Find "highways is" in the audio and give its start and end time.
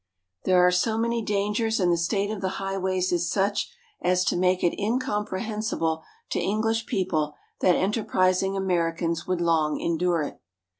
2.57-3.29